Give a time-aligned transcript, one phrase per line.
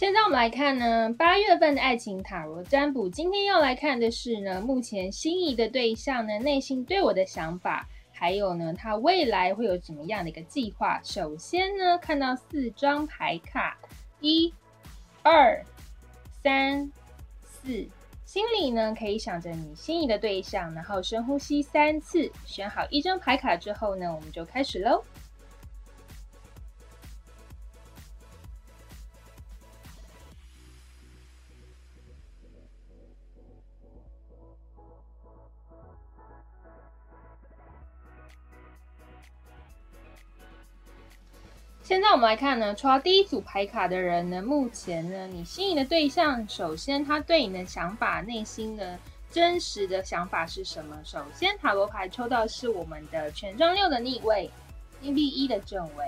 [0.00, 3.06] 现在我们来看呢，八月份的爱情塔罗占卜。
[3.06, 10.98] 今天要来看的是呢，目前心仪的对象呢，内心对我的想法，还有呢，他未来会有怎么样的一个计划。
[11.04, 13.76] 首先呢，看到四张牌卡，
[14.20, 14.50] 一、
[15.22, 15.62] 二、
[16.42, 16.90] 三、
[17.42, 17.86] 四，
[18.24, 25.04] 心里呢可以想着你心仪的对象，然后深呼吸三次，选好一张牌卡之后呢，我们就开始喽。
[42.00, 48.98] 现在我们来看呢，抽到第一组牌卡的人呢，目前呢，你心仪的对象，首先他对你的想法、内心的
[49.30, 50.96] 真实的想法是什么？
[51.04, 54.50] 首先塔罗牌抽到是我们的权杖六的逆位、
[55.02, 56.06] 金币一的正位、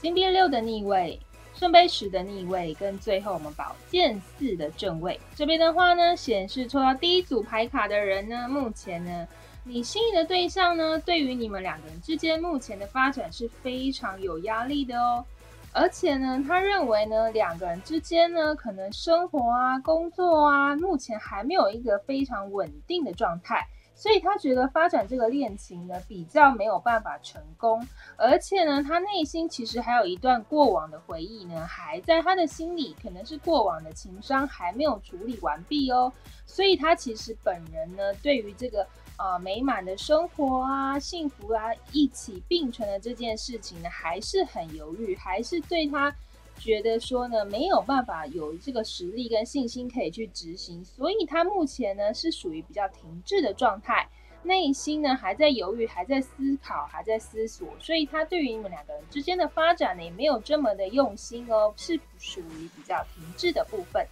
[0.00, 1.20] 金币六的逆位、
[1.54, 5.20] 圣杯十的逆位，跟最后我们宝剑四的正位。
[5.36, 9.28] 这边的话呢，显示抽到第一组牌卡的人呢，目前呢。
[9.68, 10.96] 你心仪的对象呢？
[11.00, 15.24] 对于你们两个人之间目前的发展是非常有压力的哦。
[15.72, 27.84] 而且呢，他认为呢，两个人之间呢，可能生活啊、工作啊，目前还没有一个非常稳定的状态，所以他觉得发展这个恋情呢，比较没有办法成功。
[28.16, 36.12] 而且呢，他内心其实还有一段过往的回忆呢，还在他的心里，可能是过往的情伤还没有处理完毕哦。
[36.44, 38.86] 所以他其实本人呢，对于这个。
[39.18, 46.14] 呃，美满的生活啊，幸福啊，一起并存的这件事情呢，还是很犹豫，还是对他
[46.58, 54.08] 觉得说呢，没有办法有这个实力跟信心可以去执行，所以他目前呢是属于比较停滞的状态，
[54.42, 64.06] 内心呢还在犹豫，还在思考，还在思索，所以他对于你们两个人之间的发展呢，也没有这么的用心哦，是属于比较停滞的部分。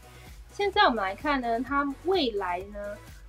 [0.53, 2.78] 现在我们来看呢，他未来呢？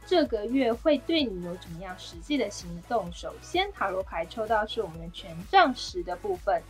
[0.07, 3.11] 这个月会对你有怎么样实际的行动？
[3.11, 6.61] 首先，塔罗牌抽到是我们的权杖十的部分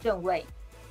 [0.00, 0.46] 正位，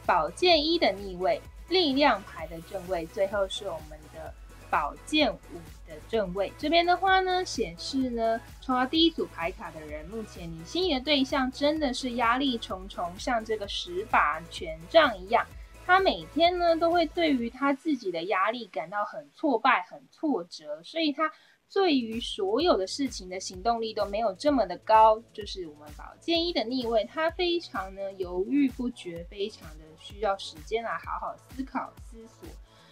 [0.07, 4.33] 宝剑一的逆位，力量牌的正位，最后是我们的
[4.69, 5.37] 宝剑五
[5.85, 6.51] 的正位。
[6.57, 15.45] 这边的话呢，显示呢，抽到第一组牌卡的人，目前你心仪的对象真的是压力重重，像这个十把权杖一样，
[15.85, 21.31] 他每天呢都会对于他自己的压力感到很挫败、很挫折，所以他。
[21.73, 32.49] 对于所有的事情的行动力都没有这么的高，就是我们宝剑一的逆位，他非常呢犹豫不决，非常的需要时间来好好思考思索。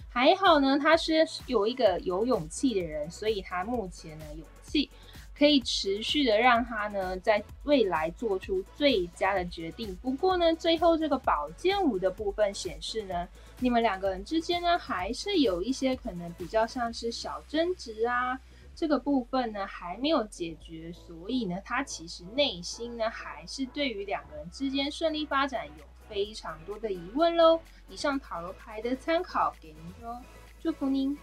[0.10, 4.90] 还好呢，他是有一个有勇气的人，所以他目前呢勇气
[5.38, 9.96] 可以持续的让他呢在未来做出最佳的决定。
[9.98, 13.28] 不过呢，最后这个宝剑五的部分显示呢，
[13.60, 18.40] 你们两个人之间呢还是有一些可能比较像是小争执啊。
[18.76, 27.62] 这个部分呢还没有解决，所以呢，他其实内心呢还是对于两个人之间顺利发展有非常多的疑问喽。
[27.88, 30.22] 以上塔罗牌的参考给您哦，
[30.62, 31.18] 祝福您。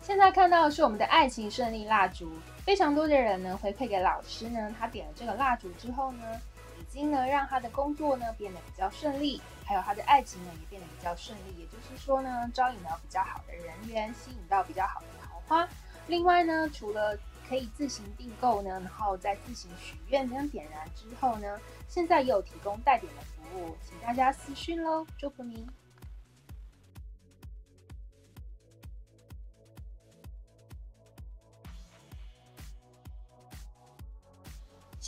[0.00, 2.30] 现在看到的是我们的爱情顺利蜡烛，
[2.64, 6.40] 非常多的人呢回馈给老师呢，他点了这个蜡烛之后呢。
[6.90, 11.54] 已经呢，让他的工作呢变得比较顺利，还有他的爱情呢也变得比较顺利。
[11.56, 15.68] 也就是说呢，招引到比较好的人缘，吸引到比较好的桃花。
[16.08, 17.16] 另外呢，除了
[17.48, 25.64] 可以自行订购呢，然后再自行许愿跟点燃之后呢，现在也有提供带点的服务，请大家私讯喽，祝福您。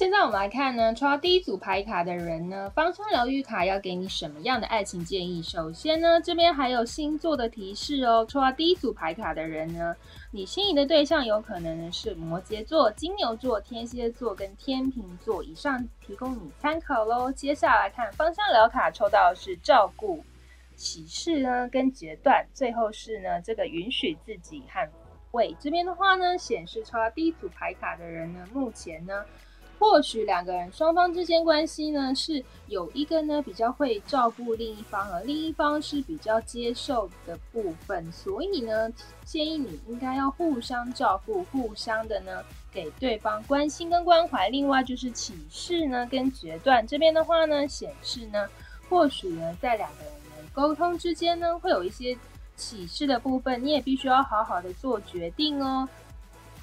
[0.03, 5.41] 现在我们来看呢，抽到第一组牌卡的人呢，芳香疗愈卡要给你什么样的爱情建议？
[5.41, 8.27] 首先呢，这边还有星座的提示哦。
[8.29, 9.95] 抽到第一组牌卡的人呢，
[10.33, 15.41] 你心仪的对象有可能是摩羯座、金牛座、天蝎座跟天秤座。
[15.45, 17.31] 以上提供你参考喽。
[17.31, 20.25] 接下来看芳香疗卡，抽到的是照顾、
[20.75, 24.91] 启示呢跟决断，最后是呢这个允许自己和
[25.31, 29.25] 为这边的话呢，显示抽到第一组牌卡的人呢，目前呢。
[29.83, 38.89] 或许两个人双方之间关系呢，是有一个呢比较会照顾另一方，而另一方是比较接受的部分，所以呢，
[39.25, 44.49] 建议你应该要互相照顾，互相的呢给对方关心跟关怀。
[44.51, 48.49] 另外就是启示呢跟决断这边的话呢，显示呢，
[48.89, 52.17] 或许呢在两个人的沟通之间呢，会有一些
[52.55, 55.89] 启示的部分，你也必须要好好的做决定哦。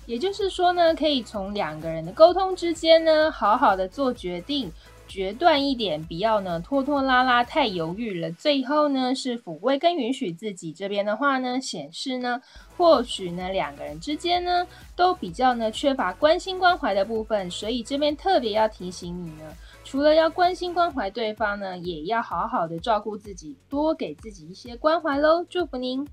[0.09, 4.71] 也就是说呢，可以从两个人的沟通之间呢，好好的做决定，
[5.07, 8.31] 决断一点，不要呢拖拖拉拉，太犹豫了。
[8.31, 12.41] 最后呢是抚慰跟允许自己这边的话呢，显示呢
[12.75, 14.65] 或许呢两个人之间呢
[14.95, 25.45] 都比较呢缺乏关心关怀的部分，所以这边特别要提醒你呢，除了要关心关怀对方呢，也要好好的照顾自己，多给自己一些关怀喽。
[25.47, 26.03] 祝福您。